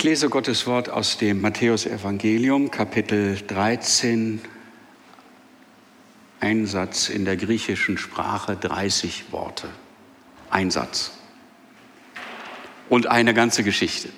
[0.00, 4.40] Ich lese Gottes Wort aus dem Matthäusevangelium, Kapitel 13,
[6.40, 9.68] ein Satz in der griechischen Sprache, 30 Worte.
[10.48, 11.18] Ein Satz.
[12.88, 14.08] Und eine ganze Geschichte.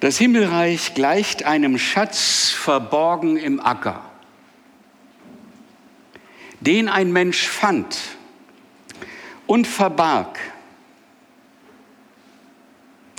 [0.00, 4.02] Das Himmelreich gleicht einem Schatz verborgen im Acker,
[6.60, 7.96] den ein Mensch fand
[9.46, 10.38] und verbarg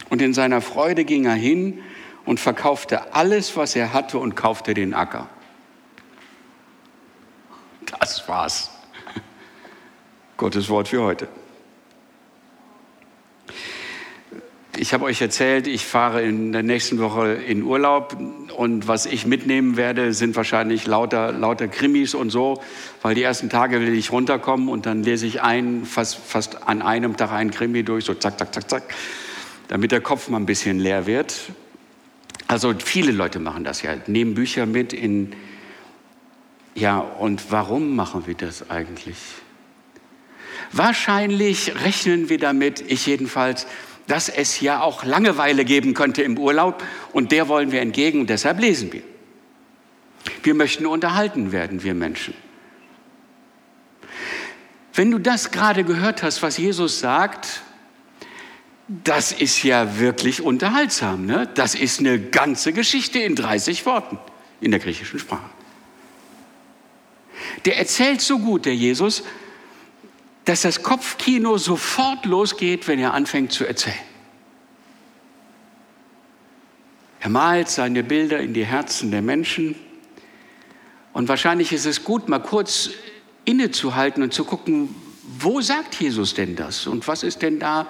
[0.09, 1.81] und in seiner Freude ging er hin
[2.25, 5.29] und verkaufte alles, was er hatte und kaufte den Acker.
[7.99, 8.71] Das war's.
[10.37, 11.27] Gottes Wort für heute.
[14.77, 18.15] Ich habe euch erzählt, ich fahre in der nächsten Woche in Urlaub
[18.55, 22.61] und was ich mitnehmen werde, sind wahrscheinlich lauter, lauter Krimis und so,
[23.01, 26.81] weil die ersten Tage will ich runterkommen und dann lese ich ein, fast, fast an
[26.81, 28.83] einem Tag einen Krimi durch, so zack, zack, zack, zack
[29.69, 31.51] damit der Kopf mal ein bisschen leer wird.
[32.47, 35.35] Also viele Leute machen das ja, nehmen Bücher mit in,
[36.73, 39.17] ja, und warum machen wir das eigentlich?
[40.71, 43.67] Wahrscheinlich rechnen wir damit, ich jedenfalls,
[44.07, 48.59] dass es ja auch Langeweile geben könnte im Urlaub und der wollen wir entgegen deshalb
[48.59, 49.03] lesen wir.
[50.41, 52.33] Wir möchten unterhalten werden, wir Menschen.
[54.95, 57.61] Wenn du das gerade gehört hast, was Jesus sagt,
[58.89, 61.27] das ist ja wirklich unterhaltsam.
[61.27, 61.47] Ne?
[61.53, 64.17] Das ist eine ganze Geschichte in 30 Worten
[64.61, 65.49] in der griechischen Sprache.
[67.65, 69.23] Der erzählt so gut, der Jesus,
[70.45, 73.95] dass das Kopfkino sofort losgeht, wenn er anfängt zu erzählen.
[77.19, 79.75] Er malt seine Bilder in die Herzen der Menschen.
[81.13, 82.89] Und wahrscheinlich ist es gut, mal kurz
[83.45, 84.95] innezuhalten und zu gucken,
[85.37, 86.87] wo sagt Jesus denn das?
[86.87, 87.87] Und was ist denn da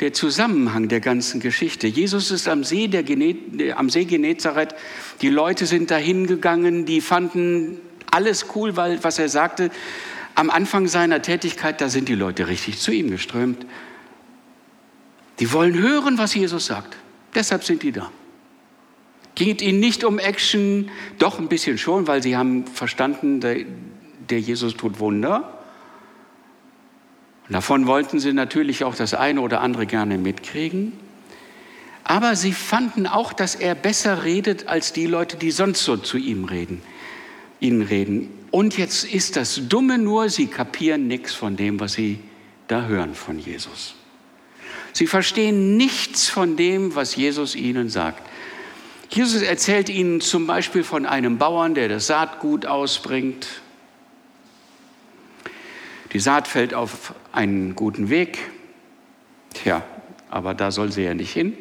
[0.00, 1.86] der Zusammenhang der ganzen Geschichte.
[1.86, 3.36] Jesus ist am See, der Gene,
[3.76, 4.74] am See Genezareth.
[5.20, 7.78] Die Leute sind dahin gegangen, die fanden
[8.10, 9.70] alles cool, weil, was er sagte.
[10.34, 13.66] Am Anfang seiner Tätigkeit, da sind die Leute richtig zu ihm geströmt.
[15.38, 16.96] Die wollen hören, was Jesus sagt.
[17.34, 18.10] Deshalb sind die da.
[19.34, 23.64] Geht ihnen nicht um Action, doch ein bisschen schon, weil sie haben verstanden, der,
[24.28, 25.59] der Jesus tut Wunder.
[27.50, 30.92] Davon wollten sie natürlich auch das eine oder andere gerne mitkriegen.
[32.04, 36.16] Aber sie fanden auch, dass er besser redet als die Leute, die sonst so zu
[36.16, 36.80] ihm reden,
[37.58, 38.30] ihnen reden.
[38.50, 42.20] Und jetzt ist das Dumme nur, sie kapieren nichts von dem, was sie
[42.68, 43.94] da hören von Jesus.
[44.92, 48.22] Sie verstehen nichts von dem, was Jesus ihnen sagt.
[49.10, 53.46] Jesus erzählt ihnen zum Beispiel von einem Bauern, der das Saatgut ausbringt
[56.12, 58.38] die Saat fällt auf einen guten Weg.
[59.54, 59.82] Tja,
[60.28, 61.56] aber da soll sie ja nicht hin.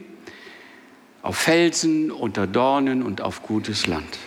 [1.21, 4.17] Auf Felsen, unter Dornen und auf gutes Land.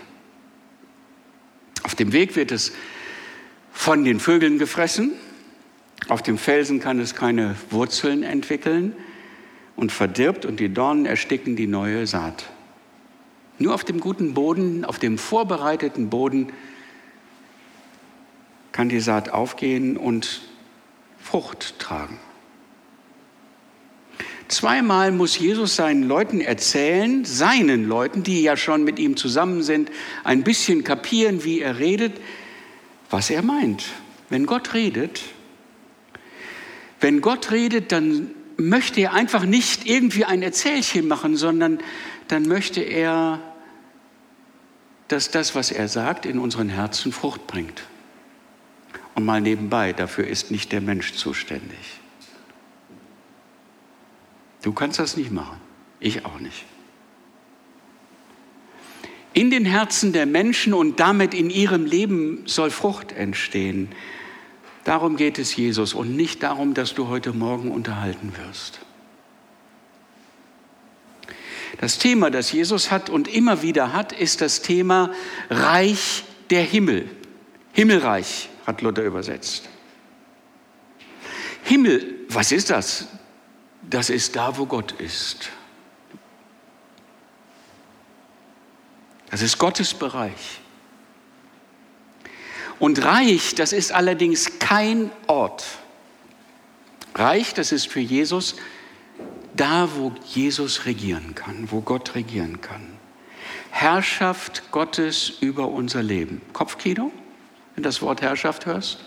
[1.82, 2.72] Auf dem Weg wird es
[3.72, 5.12] von den Vögeln gefressen.
[6.08, 8.94] Auf dem Felsen kann es keine Wurzeln entwickeln
[9.76, 12.50] und verdirbt und die Dornen ersticken die neue Saat.
[13.58, 16.52] Nur auf dem guten Boden, auf dem vorbereiteten Boden
[18.72, 20.40] kann die Saat aufgehen und
[21.18, 22.18] Frucht tragen.
[24.48, 29.90] Zweimal muss Jesus seinen Leuten erzählen, seinen Leuten, die ja schon mit ihm zusammen sind,
[30.24, 32.20] ein bisschen kapieren, wie er redet,
[33.08, 33.84] was er meint.
[34.28, 35.22] Wenn Gott redet,
[37.00, 41.78] wenn Gott redet, dann möchte er einfach nicht irgendwie ein Erzählchen machen, sondern
[42.28, 43.40] dann möchte er,
[45.08, 47.82] dass das, was er sagt, in unseren Herzen Frucht bringt.
[49.14, 52.00] Und mal nebenbei, dafür ist nicht der Mensch zuständig.
[54.62, 55.58] Du kannst das nicht machen,
[56.00, 56.64] ich auch nicht.
[59.34, 63.88] In den Herzen der Menschen und damit in ihrem Leben soll Frucht entstehen.
[64.84, 68.80] Darum geht es Jesus und nicht darum, dass du heute Morgen unterhalten wirst.
[71.80, 75.10] Das Thema, das Jesus hat und immer wieder hat, ist das Thema
[75.50, 77.08] Reich der Himmel,
[77.72, 79.68] Himmelreich hat Luther übersetzt.
[81.64, 83.06] Himmel, was ist das?
[83.88, 85.50] das ist da, wo Gott ist.
[89.30, 90.60] Das ist Gottes Bereich.
[92.78, 95.64] Und Reich, das ist allerdings kein Ort.
[97.14, 98.56] Reich, das ist für Jesus
[99.54, 102.86] da, wo Jesus regieren kann, wo Gott regieren kann.
[103.70, 106.40] Herrschaft Gottes über unser Leben.
[106.52, 107.12] Kopfkino,
[107.74, 108.98] wenn du das Wort Herrschaft hörst?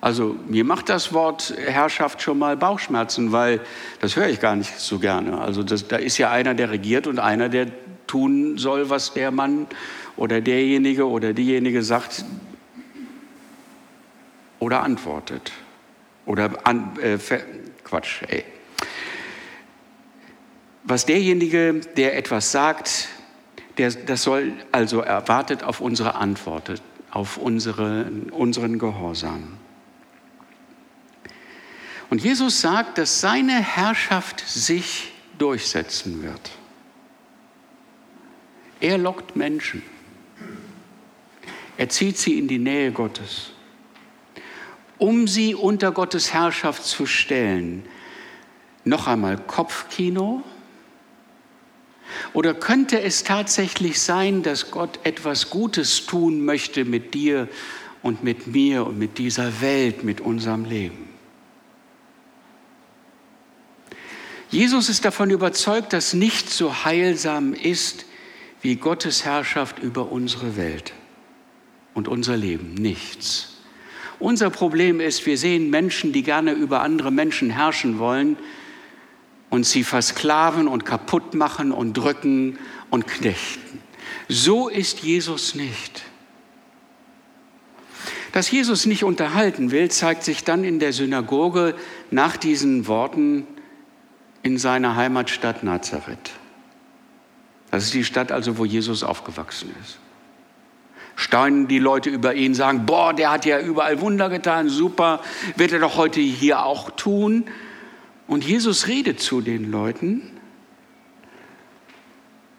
[0.00, 3.60] Also mir macht das Wort Herrschaft schon mal Bauchschmerzen, weil
[4.00, 5.38] das höre ich gar nicht so gerne.
[5.40, 7.68] Also das, da ist ja einer, der regiert und einer, der
[8.06, 9.66] tun soll, was der Mann
[10.16, 12.24] oder derjenige oder diejenige sagt
[14.58, 15.52] oder antwortet.
[16.26, 17.18] Oder an, äh,
[17.82, 18.44] Quatsch, ey.
[20.84, 23.08] Was derjenige, der etwas sagt,
[23.78, 26.80] der, das soll also erwartet auf unsere Antwort,
[27.10, 29.58] auf unsere, unseren Gehorsam.
[32.10, 36.50] Und Jesus sagt, dass seine Herrschaft sich durchsetzen wird.
[38.80, 39.82] Er lockt Menschen.
[41.76, 43.50] Er zieht sie in die Nähe Gottes,
[44.98, 47.84] um sie unter Gottes Herrschaft zu stellen.
[48.84, 50.44] Noch einmal Kopfkino.
[52.32, 57.48] Oder könnte es tatsächlich sein, dass Gott etwas Gutes tun möchte mit dir
[58.02, 61.08] und mit mir und mit dieser Welt, mit unserem Leben?
[64.50, 68.06] Jesus ist davon überzeugt, dass nichts so heilsam ist
[68.62, 70.92] wie Gottes Herrschaft über unsere Welt
[71.92, 72.74] und unser Leben.
[72.74, 73.56] Nichts.
[74.20, 78.36] Unser Problem ist, wir sehen Menschen, die gerne über andere Menschen herrschen wollen
[79.54, 82.58] und sie versklaven und kaputt machen und drücken
[82.90, 83.80] und knechten.
[84.28, 86.02] So ist Jesus nicht.
[88.32, 91.76] Dass Jesus nicht unterhalten will, zeigt sich dann in der Synagoge
[92.10, 93.46] nach diesen Worten
[94.42, 96.32] in seiner Heimatstadt Nazareth.
[97.70, 99.98] Das ist die Stadt also, wo Jesus aufgewachsen ist.
[101.14, 105.20] Staunen die Leute über ihn, sagen, boah, der hat ja überall Wunder getan, super,
[105.54, 107.44] wird er doch heute hier auch tun.
[108.26, 110.22] Und Jesus redet zu den Leuten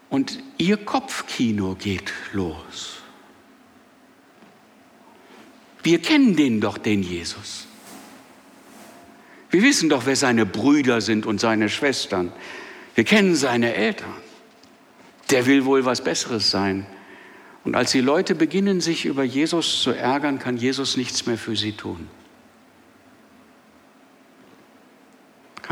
[0.10, 3.02] und ihr Kopfkino geht los.
[5.84, 7.68] Wir kennen den doch, den Jesus.
[9.50, 12.32] Wir wissen doch, wer seine Brüder sind und seine Schwestern.
[12.96, 14.14] Wir kennen seine Eltern.
[15.30, 16.86] Der will wohl was Besseres sein.
[17.64, 21.56] Und als die Leute beginnen, sich über Jesus zu ärgern, kann Jesus nichts mehr für
[21.56, 22.08] sie tun.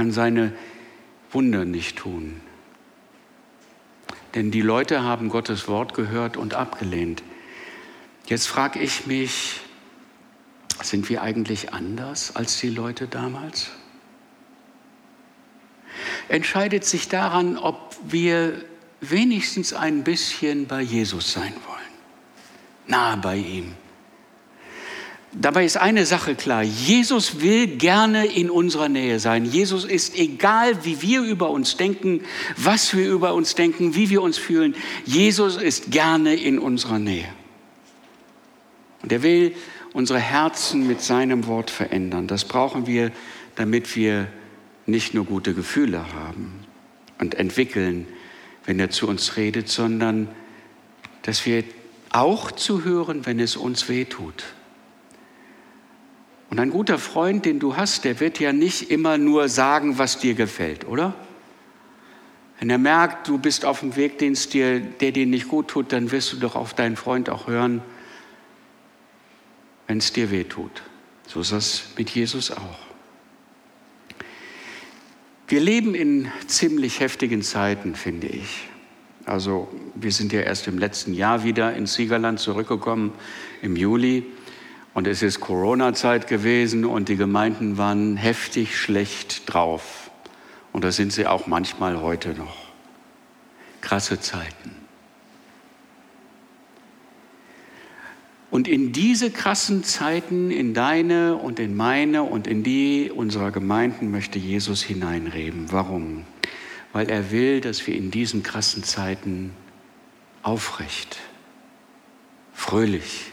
[0.04, 0.52] Kann seine
[1.32, 2.42] Wunder nicht tun.
[4.36, 7.24] Denn die Leute haben Gottes Wort gehört und abgelehnt.
[8.26, 9.62] Jetzt frage ich mich,
[10.82, 13.70] sind wir eigentlich anders als die Leute damals?
[16.28, 18.62] Entscheidet sich daran, ob wir
[19.00, 21.94] wenigstens ein bisschen bei Jesus sein wollen,
[22.88, 23.74] nahe bei ihm.
[25.36, 29.46] Dabei ist eine Sache klar, Jesus will gerne in unserer Nähe sein.
[29.46, 32.22] Jesus ist egal, wie wir über uns denken,
[32.56, 34.76] was wir über uns denken, wie wir uns fühlen.
[35.06, 37.28] Jesus ist gerne in unserer Nähe.
[39.02, 39.56] Und er will
[39.94, 42.28] unsere Herzen mit seinem Wort verändern.
[42.28, 43.12] Das brauchen wir,
[43.56, 44.28] damit wir
[44.86, 46.60] nicht nur gute Gefühle haben
[47.20, 48.08] und entwickeln,
[48.66, 50.28] wenn er zu uns redet, sondern
[51.24, 51.64] dass wir
[52.12, 54.44] auch zuhören, wenn es uns weh tut.
[56.54, 60.20] Und ein guter Freund, den du hast, der wird ja nicht immer nur sagen, was
[60.20, 61.16] dir gefällt, oder?
[62.60, 65.92] Wenn er merkt, du bist auf dem Weg, den dir, der dir nicht gut tut,
[65.92, 67.82] dann wirst du doch auf deinen Freund auch hören,
[69.88, 70.84] wenn es dir weh tut.
[71.26, 72.80] So ist das mit Jesus auch.
[75.48, 78.68] Wir leben in ziemlich heftigen Zeiten, finde ich.
[79.26, 83.12] Also wir sind ja erst im letzten Jahr wieder ins Siegerland zurückgekommen,
[83.64, 84.24] im Juli.
[84.94, 90.12] Und es ist Corona-Zeit gewesen und die Gemeinden waren heftig schlecht drauf.
[90.72, 92.56] Und das sind sie auch manchmal heute noch.
[93.82, 94.84] Krasse Zeiten.
[98.54, 104.12] Und in diese krassen Zeiten, in deine und in meine und in die unserer Gemeinden
[104.12, 105.72] möchte Jesus hineinreden.
[105.72, 106.24] Warum?
[106.92, 109.54] Weil er will, dass wir in diesen krassen Zeiten
[110.44, 111.18] aufrecht,
[112.54, 113.33] fröhlich,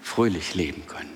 [0.00, 1.10] fröhlich leben können.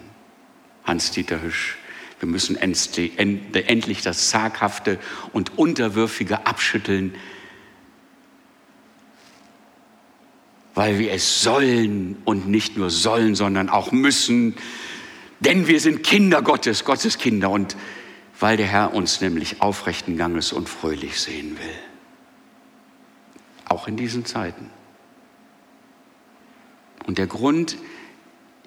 [0.84, 1.78] Hans-Dieter Hüsch,
[2.20, 4.98] wir müssen endlich das Zaghafte
[5.32, 7.14] und Unterwürfige abschütteln,
[10.74, 14.56] weil wir es sollen und nicht nur sollen, sondern auch müssen.
[15.40, 17.50] Denn wir sind Kinder Gottes, Gottes Kinder.
[17.50, 17.76] Und
[18.40, 21.74] weil der Herr uns nämlich aufrechten Ganges und fröhlich sehen will.
[23.66, 24.70] Auch in diesen Zeiten.
[27.06, 27.76] Und der Grund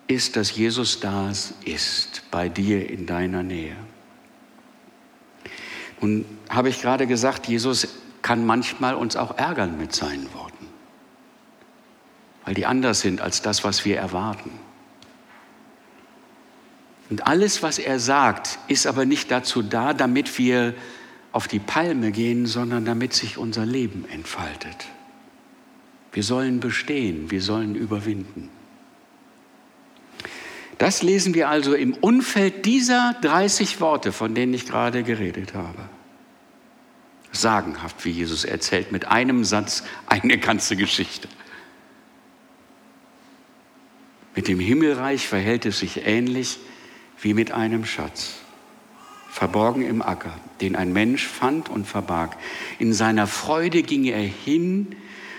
[0.08, 1.32] ist, dass Jesus da
[1.66, 3.76] ist, bei dir in deiner Nähe.
[6.02, 7.88] Nun habe ich gerade gesagt, Jesus
[8.22, 10.68] kann manchmal uns auch ärgern mit seinen Worten,
[12.46, 14.52] weil die anders sind als das, was wir erwarten.
[17.10, 20.74] Und alles, was er sagt, ist aber nicht dazu da, damit wir
[21.32, 24.88] auf die Palme gehen, sondern damit sich unser Leben entfaltet.
[26.12, 28.50] Wir sollen bestehen, wir sollen überwinden.
[30.78, 35.90] Das lesen wir also im Umfeld dieser 30 Worte, von denen ich gerade geredet habe.
[37.32, 41.28] Sagenhaft, wie Jesus erzählt, mit einem Satz eine ganze Geschichte.
[44.36, 46.60] Mit dem Himmelreich verhält es sich ähnlich
[47.20, 48.36] wie mit einem Schatz,
[49.32, 52.38] verborgen im Acker, den ein Mensch fand und verbarg.
[52.78, 54.96] In seiner Freude ging er hin,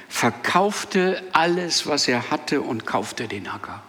[0.08, 3.84] verkaufte alles, was er hatte und kaufte den Acker.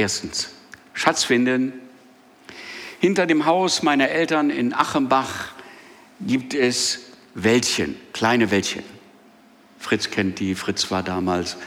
[0.00, 0.48] Erstens,
[0.94, 1.74] Schatz finden.
[3.00, 5.48] Hinter dem Haus meiner Eltern in Achenbach
[6.22, 7.00] gibt es
[7.34, 8.82] Wäldchen, kleine Wäldchen.
[9.78, 10.54] Fritz kennt die.
[10.54, 11.58] Fritz war damals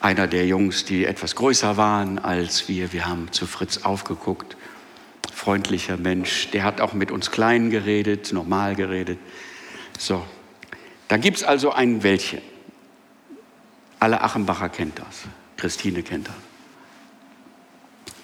[0.00, 2.94] einer der Jungs, die etwas größer waren als wir.
[2.94, 4.56] Wir haben zu Fritz aufgeguckt.
[5.30, 6.48] Freundlicher Mensch.
[6.52, 9.18] Der hat auch mit uns Kleinen geredet, normal geredet.
[9.98, 10.24] So.
[11.08, 12.40] Da gibt es also ein Wäldchen.
[13.98, 15.24] Alle Achenbacher kennt das.
[15.58, 16.49] Christine kennt das.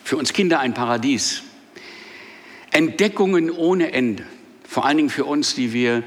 [0.06, 1.42] Für uns Kinder ein Paradies.
[2.70, 4.24] Entdeckungen ohne Ende.
[4.62, 6.04] Vor allen Dingen für uns, die wir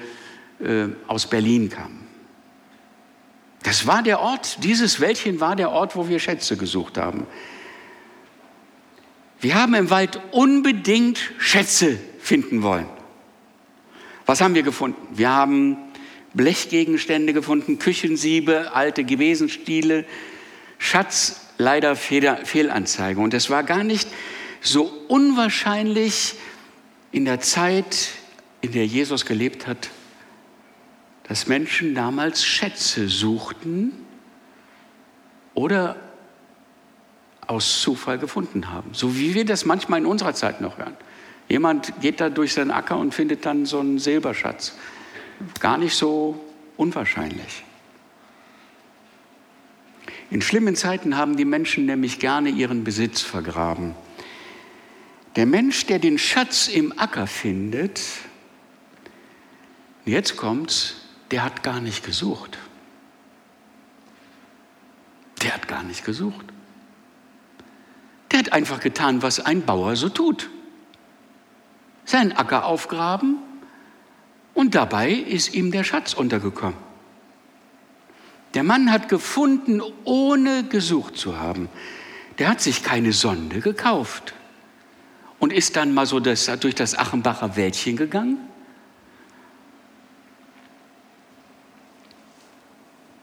[0.61, 2.07] äh, aus Berlin kamen.
[3.63, 7.27] Das war der Ort, dieses Wäldchen war der Ort, wo wir Schätze gesucht haben.
[9.41, 12.87] Wir haben im Wald unbedingt Schätze finden wollen.
[14.25, 14.95] Was haben wir gefunden?
[15.11, 15.75] Wir haben
[16.33, 20.05] Blechgegenstände gefunden, Küchensiebe, alte Gewesenstiele,
[20.77, 23.19] Schatz leider Fehlanzeige.
[23.19, 24.09] Und es war gar nicht
[24.61, 26.35] so unwahrscheinlich
[27.11, 28.09] in der Zeit,
[28.61, 29.89] in der Jesus gelebt hat,
[31.27, 33.91] dass Menschen damals Schätze suchten
[35.53, 35.97] oder
[37.45, 38.93] aus Zufall gefunden haben.
[38.93, 40.95] So wie wir das manchmal in unserer Zeit noch hören.
[41.47, 44.75] Jemand geht da durch seinen Acker und findet dann so einen Silberschatz.
[45.59, 46.39] Gar nicht so
[46.77, 47.63] unwahrscheinlich.
[50.31, 53.95] In schlimmen Zeiten haben die Menschen nämlich gerne ihren Besitz vergraben.
[55.35, 58.01] Der Mensch, der den Schatz im Acker findet,
[60.05, 60.95] jetzt kommt's,
[61.31, 62.57] der hat gar nicht gesucht.
[65.41, 66.45] Der hat gar nicht gesucht.
[68.31, 70.49] Der hat einfach getan, was ein Bauer so tut.
[72.05, 73.37] Seinen Acker aufgraben
[74.53, 76.88] und dabei ist ihm der Schatz untergekommen.
[78.53, 81.69] Der Mann hat gefunden, ohne gesucht zu haben.
[82.39, 84.33] Der hat sich keine Sonde gekauft
[85.39, 88.37] und ist dann mal so das, durch das Achenbacher Wäldchen gegangen.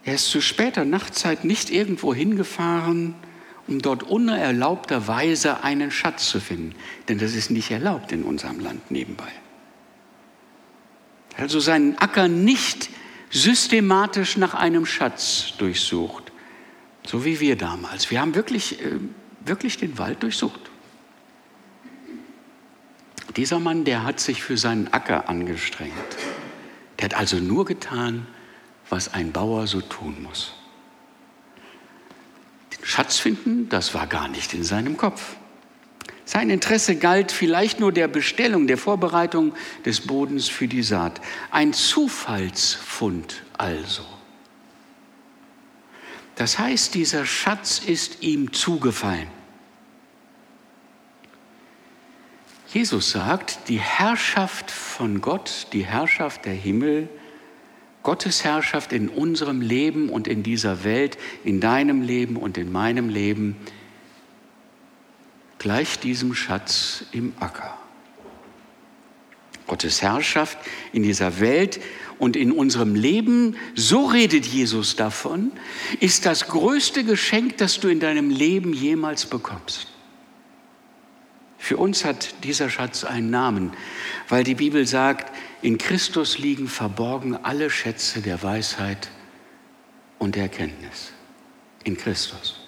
[0.04, 3.16] Er ist zu später Nachtzeit nicht irgendwo hingefahren,
[3.66, 6.76] um dort unerlaubterweise einen Schatz zu finden.
[7.09, 9.33] Denn das ist nicht erlaubt in unserem Land nebenbei.
[11.37, 12.88] Also seinen Acker nicht
[13.30, 16.33] systematisch nach einem Schatz durchsucht,
[17.04, 18.11] so wie wir damals.
[18.11, 18.99] Wir haben wirklich, äh,
[19.45, 20.61] wirklich den Wald durchsucht.
[23.37, 25.92] Dieser Mann, der hat sich für seinen Acker angestrengt.
[26.99, 28.26] Der hat also nur getan,
[28.88, 30.54] was ein Bauer so tun muss.
[32.76, 35.37] Den Schatz finden, das war gar nicht in seinem Kopf.
[36.26, 39.54] Sein Interesse galt vielleicht nur der Bestellung, der Vorbereitung
[39.85, 41.21] des Bodens für die Saat.
[41.52, 44.02] Ein Zufallsfund also.
[46.35, 49.28] Das heißt, dieser Schatz ist ihm zugefallen.
[52.75, 57.09] Jesus sagt, die Herrschaft von Gott, die Herrschaft der Himmel,
[58.02, 63.09] Gottes Herrschaft in unserem Leben und in dieser Welt, in deinem Leben und in meinem
[63.09, 63.56] Leben,
[65.66, 67.76] gleich diesem Schatz im Acker.
[69.66, 70.56] Gottes Herrschaft
[70.92, 71.80] in dieser Welt
[72.20, 75.50] und in unserem Leben, so redet Jesus davon,
[75.99, 79.88] ist das größte Geschenk, das du in deinem Leben jemals bekommst.
[81.58, 83.73] Für uns hat dieser Schatz einen Namen,
[84.28, 89.11] weil die Bibel sagt, in Christus liegen verborgen alle Schätze der Weisheit
[90.20, 91.11] und der Erkenntnis.
[91.82, 92.65] In Christus.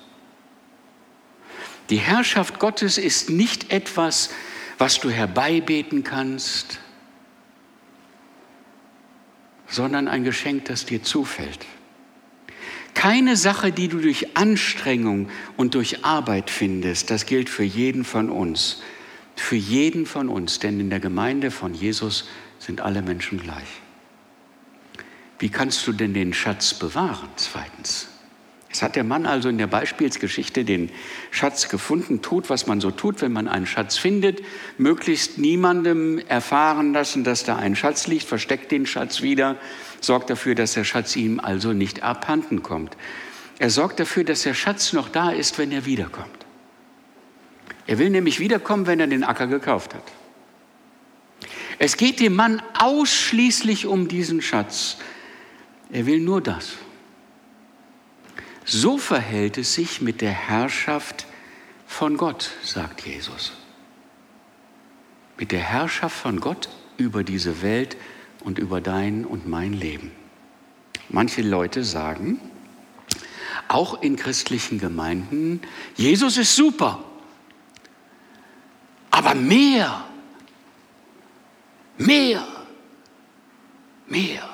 [1.91, 4.31] Die Herrschaft Gottes ist nicht etwas,
[4.77, 6.79] was du herbeibeten kannst,
[9.67, 11.67] sondern ein Geschenk, das dir zufällt.
[12.95, 18.29] Keine Sache, die du durch Anstrengung und durch Arbeit findest, das gilt für jeden von
[18.31, 18.83] uns.
[19.37, 22.29] Für jeden von uns, denn in der Gemeinde von Jesus
[22.59, 23.69] sind alle Menschen gleich.
[25.39, 27.29] Wie kannst du denn den Schatz bewahren?
[27.37, 28.09] Zweitens.
[28.71, 30.91] Es hat der Mann also in der Beispielsgeschichte den
[31.31, 34.43] Schatz gefunden, tut, was man so tut, wenn man einen Schatz findet,
[34.77, 39.57] möglichst niemandem erfahren lassen, dass da ein Schatz liegt, versteckt den Schatz wieder,
[40.01, 42.95] sorgt dafür, dass der Schatz ihm also nicht abhanden kommt.
[43.59, 46.29] Er sorgt dafür, dass der Schatz noch da ist, wenn er wiederkommt.
[47.87, 50.05] Er will nämlich wiederkommen, wenn er den Acker gekauft hat.
[51.79, 54.99] Es geht dem Mann ausschließlich um diesen Schatz.
[55.91, 56.75] Er will nur das.
[58.71, 61.27] So verhält es sich mit der Herrschaft
[61.87, 63.53] von Gott, sagt Jesus.
[65.39, 67.97] Mit der Herrschaft von Gott über diese Welt
[68.45, 70.13] und über dein und mein Leben.
[71.09, 72.43] Manche Leute sagen,
[73.69, 75.63] auch in christlichen Gemeinden,
[75.97, 77.03] Jesus ist super,
[79.11, 80.05] aber mehr,
[81.97, 82.47] mehr,
[84.07, 84.47] mehr.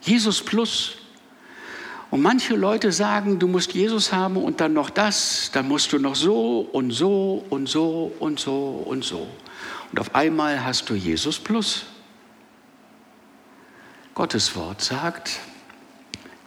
[0.00, 0.98] Jesus plus
[2.16, 5.98] und manche Leute sagen, du musst Jesus haben und dann noch das, dann musst du
[5.98, 9.28] noch so und so und so und so und so.
[9.92, 11.84] Und auf einmal hast du Jesus plus.
[14.14, 15.40] Gottes Wort sagt,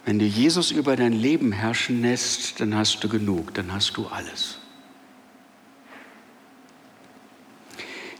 [0.04, 4.08] wenn du Jesus über dein Leben herrschen lässt, dann hast du genug, dann hast du
[4.08, 4.58] alles.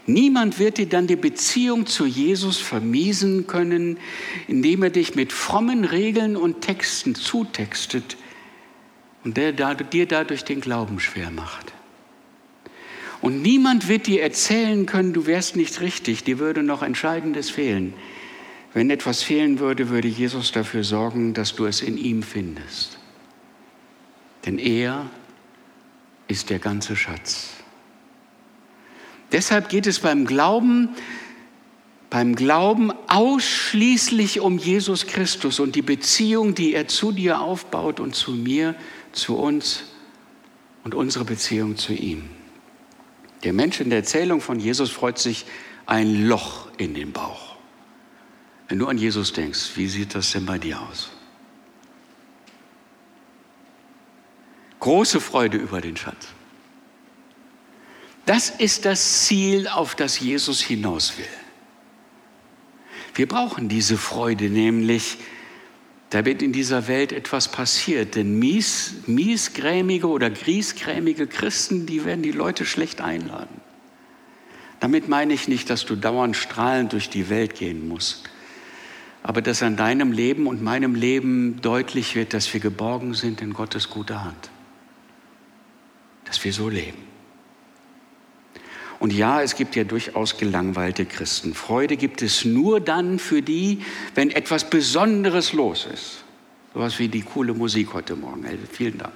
[0.07, 3.97] Niemand wird dir dann die Beziehung zu Jesus vermiesen können,
[4.47, 8.17] indem er dich mit frommen Regeln und Texten zutextet
[9.23, 11.73] und der dir dadurch den Glauben schwer macht.
[13.21, 17.93] Und niemand wird dir erzählen können, du wärst nicht richtig, dir würde noch Entscheidendes fehlen.
[18.73, 22.97] Wenn etwas fehlen würde, würde Jesus dafür sorgen, dass du es in ihm findest.
[24.45, 25.09] Denn er
[26.27, 27.60] ist der ganze Schatz.
[29.31, 30.89] Deshalb geht es beim Glauben,
[32.09, 38.15] beim Glauben ausschließlich um Jesus Christus und die Beziehung, die er zu dir aufbaut und
[38.15, 38.75] zu mir,
[39.13, 39.83] zu uns
[40.83, 42.29] und unsere Beziehung zu ihm.
[43.43, 45.45] Der Mensch in der Erzählung von Jesus freut sich
[45.85, 47.55] ein Loch in den Bauch.
[48.67, 51.09] Wenn du an Jesus denkst, wie sieht das denn bei dir aus?
[54.79, 56.27] Große Freude über den Schatz.
[58.31, 61.25] Das ist das Ziel, auf das Jesus hinaus will.
[63.13, 65.17] Wir brauchen diese Freude nämlich,
[66.11, 68.15] damit in dieser Welt etwas passiert.
[68.15, 73.59] Denn mies, miesgrämige oder griesgrämige Christen, die werden die Leute schlecht einladen.
[74.79, 78.29] Damit meine ich nicht, dass du dauernd strahlend durch die Welt gehen musst,
[79.23, 83.51] aber dass an deinem Leben und meinem Leben deutlich wird, dass wir geborgen sind in
[83.51, 84.51] Gottes guter Hand.
[86.23, 87.10] Dass wir so leben.
[89.01, 91.55] Und ja, es gibt ja durchaus gelangweilte Christen.
[91.55, 93.81] Freude gibt es nur dann für die,
[94.13, 96.23] wenn etwas Besonderes los ist.
[96.75, 98.43] Sowas wie die coole Musik heute Morgen.
[98.45, 99.15] Elde, vielen Dank.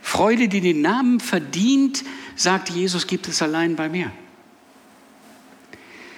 [0.00, 2.04] Freude, die den Namen verdient,
[2.36, 4.10] sagt Jesus, gibt es allein bei mir.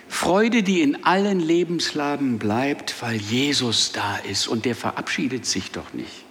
[0.08, 5.92] Freude, die in allen Lebenslagen bleibt, weil Jesus da ist und der verabschiedet sich doch
[5.94, 6.24] nicht.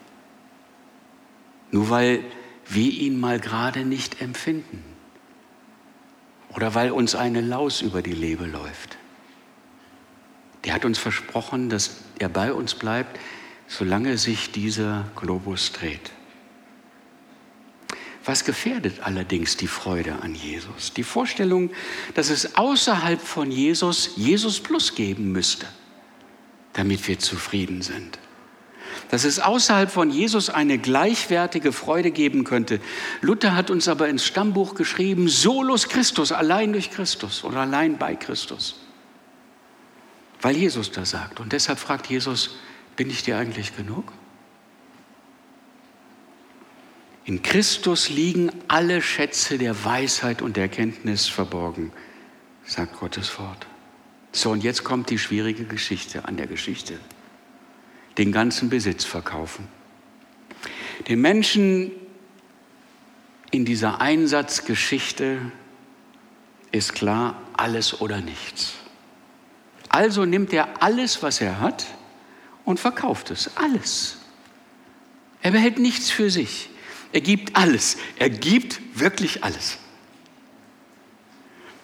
[1.72, 2.24] Nur weil
[2.70, 4.84] wir ihn mal gerade nicht empfinden.
[6.56, 8.98] Oder weil uns eine Laus über die Leber läuft.
[10.66, 13.20] Der hat uns versprochen, dass er bei uns bleibt,
[13.68, 16.12] solange sich dieser Globus dreht.
[18.26, 20.94] Was gefährdet allerdings die Freude an Jesus?
[20.94, 21.72] Die Vorstellung,
[22.14, 25.66] dass es außerhalb von Jesus Jesus Plus geben müsste,
[26.74, 28.20] damit wir zufrieden sind
[29.10, 32.80] dass es außerhalb von Jesus eine gleichwertige Freude geben könnte.
[33.22, 38.16] Luther hat uns aber ins Stammbuch geschrieben, solus Christus, allein durch Christus oder allein bei
[38.16, 38.76] Christus.
[40.42, 41.40] Weil Jesus da sagt.
[41.40, 42.58] Und deshalb fragt Jesus,
[42.96, 44.12] bin ich dir eigentlich genug?
[47.26, 51.92] In Christus liegen alle Schätze der Weisheit und der Erkenntnis verborgen,
[52.66, 53.68] sagt Gottes Wort.
[54.32, 57.00] So, und jetzt kommt die schwierige Geschichte an der Geschichte
[58.20, 59.68] den ganzen Besitz verkaufen.
[61.08, 61.92] Den Menschen
[63.50, 65.40] in dieser Einsatzgeschichte
[66.72, 68.74] ist klar, alles oder nichts.
[69.88, 71.88] Also nimmt er alles, was er hat
[72.66, 73.58] und verkauft es.
[73.58, 74.18] Alles.
[75.42, 76.70] Er behält nichts für sich.
[77.14, 77.98] Er gibt alles.
[78.18, 79.78] Er gibt wirklich alles.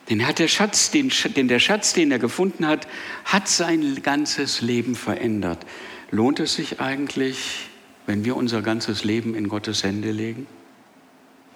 [0.09, 2.87] Denn hat der Schatz, den, denn der Schatz, den er gefunden hat,
[3.23, 5.65] hat sein ganzes Leben verändert.
[6.11, 7.67] Lohnt es sich eigentlich,
[8.05, 10.47] wenn wir unser ganzes Leben in Gottes Hände legen,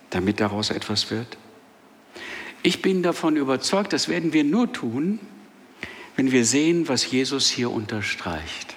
[0.10, 1.38] damit daraus etwas wird?
[2.62, 5.20] Ich bin davon überzeugt, das werden wir nur tun,
[6.16, 8.76] wenn wir sehen, was Jesus hier unterstreicht.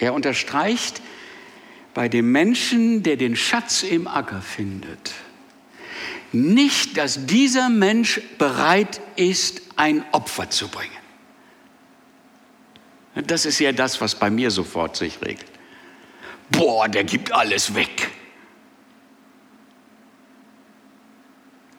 [0.00, 1.00] Er unterstreicht
[1.94, 5.12] bei dem Menschen, der den Schatz im Acker findet,
[6.32, 10.97] nicht, dass dieser Mensch bereit ist, ein Opfer zu bringen.
[13.26, 15.50] Das ist ja das, was bei mir sofort sich regelt.
[16.50, 18.10] Boah, der gibt alles weg.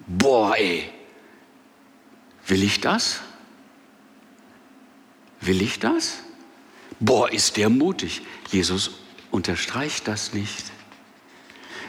[0.06, 0.90] Boah, ey.
[2.48, 3.22] Will ich das?
[5.42, 6.20] Will ich das?
[7.00, 8.22] Boah, ist der mutig.
[8.52, 8.92] Jesus
[9.32, 10.72] unterstreicht das nicht.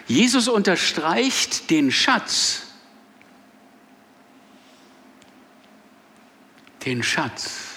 [0.06, 2.66] Jesus unterstreicht den Schatz.
[6.84, 7.69] Den Schatz.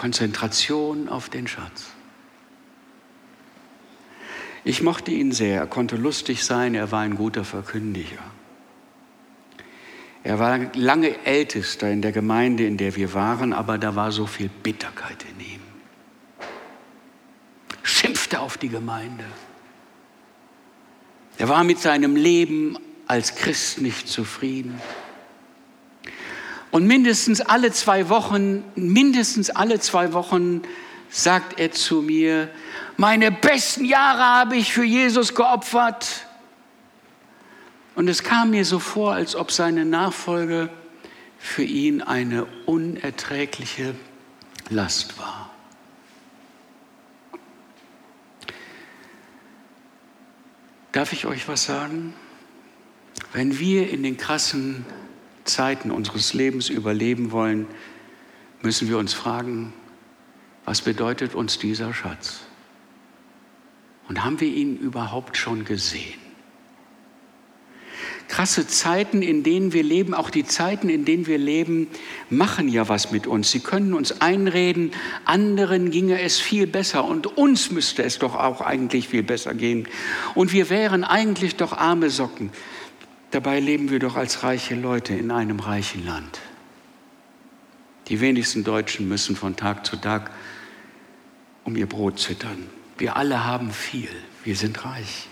[0.00, 1.90] Konzentration auf den Schatz.
[4.64, 8.22] Ich mochte ihn sehr, er konnte lustig sein, er war ein guter Verkündiger.
[10.22, 14.26] Er war lange Ältester in der Gemeinde, in der wir waren, aber da war so
[14.26, 15.60] viel Bitterkeit in ihm.
[17.82, 19.24] Schimpfte auf die Gemeinde
[21.40, 24.78] er war mit seinem Leben als Christ nicht zufrieden.
[26.70, 30.62] Und mindestens alle zwei Wochen, mindestens alle zwei Wochen
[31.08, 32.48] sagt er zu mir,
[32.96, 36.26] meine besten Jahre habe ich für Jesus geopfert.
[37.96, 40.70] Und es kam mir so vor, als ob seine Nachfolge
[41.38, 43.94] für ihn eine unerträgliche
[44.68, 45.50] Last war.
[50.92, 52.14] Darf ich euch was sagen?
[53.32, 54.84] Wenn wir in den krassen
[55.52, 57.66] Zeiten unseres Lebens überleben wollen,
[58.62, 59.72] müssen wir uns fragen,
[60.64, 62.40] was bedeutet uns dieser Schatz?
[64.08, 66.20] Und haben wir ihn überhaupt schon gesehen?
[68.30, 71.88] krasse Zeiten, in denen wir leben, auch die Zeiten, in denen wir leben,
[72.30, 73.50] machen ja was mit uns.
[73.50, 74.92] Sie können uns einreden,
[75.24, 79.88] anderen ginge es viel besser und uns müsste es doch auch eigentlich viel besser gehen.
[80.34, 82.50] Und wir wären eigentlich doch arme Socken.
[83.30, 86.40] Dabei leben wir doch als reiche Leute in einem reichen Land.
[88.08, 90.30] Die wenigsten Deutschen müssen von Tag zu Tag
[91.64, 92.66] um ihr Brot zittern.
[92.98, 94.10] Wir alle haben viel.
[94.42, 95.28] Wir sind reich.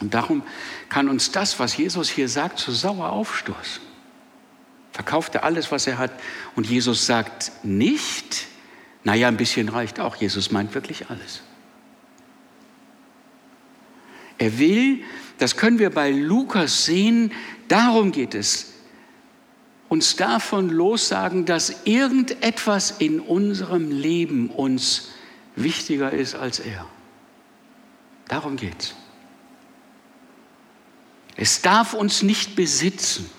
[0.00, 0.42] Und darum
[0.88, 3.82] kann uns das, was Jesus hier sagt, so sauer aufstoßen.
[4.92, 6.10] Verkauft er alles, was er hat.
[6.54, 8.46] Und Jesus sagt nicht,
[9.04, 10.16] naja, ein bisschen reicht auch.
[10.16, 11.42] Jesus meint wirklich alles.
[14.38, 15.04] Er will,
[15.38, 17.32] das können wir bei Lukas sehen,
[17.68, 18.72] darum geht es,
[19.88, 25.10] uns davon lossagen, dass irgendetwas in unserem Leben uns
[25.54, 26.86] wichtiger ist als er.
[28.28, 28.94] Darum geht es.
[31.36, 33.30] Es darf uns nicht besitzen,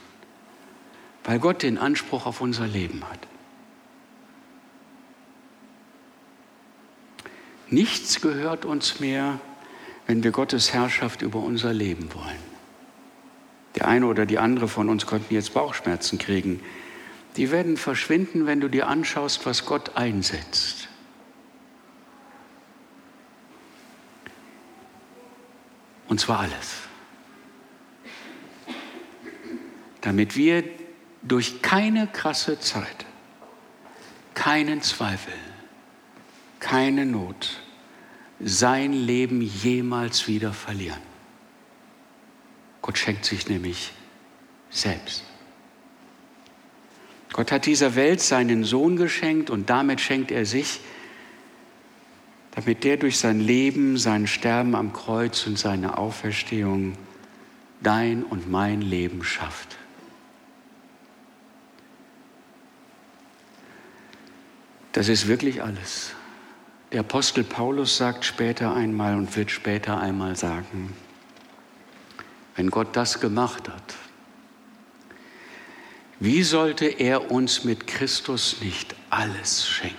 [1.23, 3.19] weil Gott den Anspruch auf unser Leben hat.
[7.69, 9.41] Nichts gehört uns mehr,
[10.07, 12.57] wenn wir Gottes Herrschaft über unser Leben wollen.
[13.75, 16.61] Der eine oder die andere von uns könnten jetzt Bauchschmerzen kriegen.
[17.35, 20.87] Die werden verschwinden, wenn du dir anschaust, was Gott einsetzt.
[26.07, 26.87] Und zwar alles.
[30.07, 30.63] damit wir
[31.21, 33.05] durch keine krasse Zeit,
[34.35, 35.33] keinen Zweifel,
[36.61, 37.59] keine Not
[38.39, 41.01] sein Leben jemals wieder verlieren.
[42.81, 43.91] Gott schenkt sich nämlich
[44.69, 45.23] selbst.
[47.33, 50.79] Gott hat dieser Welt seinen Sohn geschenkt und damit schenkt er sich,
[52.51, 56.93] damit der durch sein Leben, sein Sterben am Kreuz und seine Auferstehung
[57.81, 59.77] dein und mein Leben schafft.
[64.93, 66.16] Das ist wirklich alles.
[66.91, 70.95] Der Apostel Paulus sagt später einmal und wird später einmal sagen,
[72.55, 73.95] wenn Gott das gemacht hat,
[76.19, 79.97] wie sollte er uns mit Christus nicht alles schenken?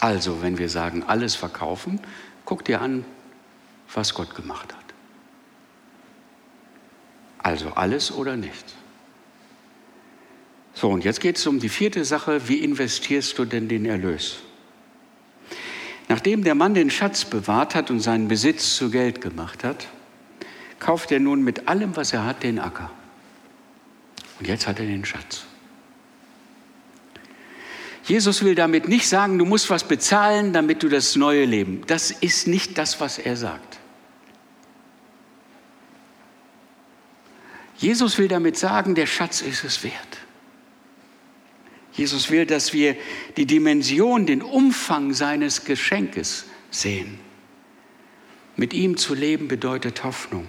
[0.00, 2.00] Also, wenn wir sagen, alles verkaufen,
[2.44, 3.04] guck dir an,
[3.92, 4.84] was Gott gemacht hat.
[7.38, 8.74] Also alles oder nichts.
[10.76, 14.40] So, und jetzt geht es um die vierte Sache, wie investierst du denn den Erlös?
[16.06, 19.88] Nachdem der Mann den Schatz bewahrt hat und seinen Besitz zu Geld gemacht hat,
[20.78, 22.90] kauft er nun mit allem, was er hat, den Acker.
[24.38, 25.46] Und jetzt hat er den Schatz.
[28.04, 31.84] Jesus will damit nicht sagen, du musst was bezahlen, damit du das neue Leben.
[31.86, 33.78] Das ist nicht das, was er sagt.
[37.78, 40.25] Jesus will damit sagen, der Schatz ist es wert.
[41.96, 42.96] Jesus will, dass wir
[43.36, 47.18] die Dimension, den Umfang seines Geschenkes sehen.
[48.56, 50.46] Mit ihm zu leben bedeutet Hoffnung,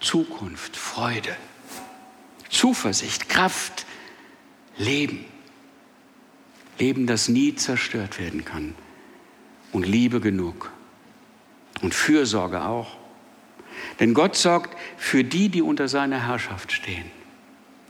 [0.00, 1.36] Zukunft, Freude,
[2.48, 3.86] Zuversicht, Kraft,
[4.76, 5.24] Leben.
[6.78, 8.74] Leben, das nie zerstört werden kann.
[9.72, 10.72] Und Liebe genug.
[11.82, 12.96] Und Fürsorge auch.
[14.00, 17.19] Denn Gott sorgt für die, die unter seiner Herrschaft stehen.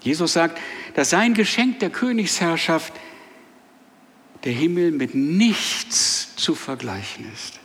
[0.01, 0.59] Jesus sagt,
[0.95, 2.93] dass sein Geschenk der Königsherrschaft
[4.45, 7.61] der Himmel mit nichts zu vergleichen ist.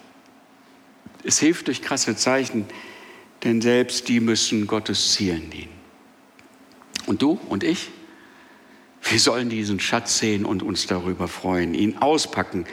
[1.24, 2.65] Es hilft durch krasse Zeichen,
[3.43, 5.74] denn selbst die müssen Gottes Zielen dienen.
[7.06, 7.89] Und du und ich,
[9.04, 12.65] wir sollen diesen Schatz sehen und uns darüber freuen, ihn auspacken,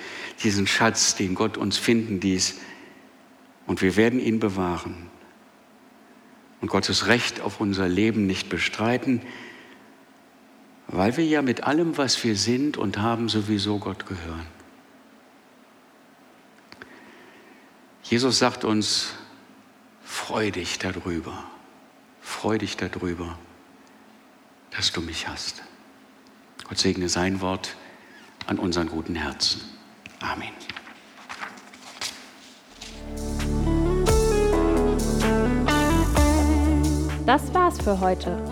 [0.42, 2.58] diesen Schatz, den Gott uns finden ließ.
[3.66, 5.10] Und wir werden ihn bewahren.
[6.60, 9.20] Und Gottes Recht auf unser Leben nicht bestreiten,
[10.92, 14.46] weil wir ja mit allem, was wir sind und haben, sowieso Gott gehören.
[18.04, 19.14] Jesus sagt uns,
[20.04, 21.44] freu dich darüber,
[22.20, 23.38] freu dich darüber,
[24.70, 25.62] dass du mich hast.
[26.68, 27.74] Gott segne sein Wort
[28.46, 29.62] an unseren guten Herzen.
[30.20, 30.52] Amen.
[37.24, 38.51] Das war's für heute